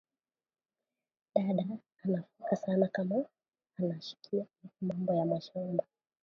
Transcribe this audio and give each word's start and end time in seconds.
Dada 1.35 1.65
ata 1.73 2.23
foka 2.37 2.55
sana 2.55 2.87
kama 2.91 3.25
anashikia 3.77 4.45
ile 4.63 4.71
mambo 4.93 5.13
ya 5.13 5.25
mashamba 5.25 5.83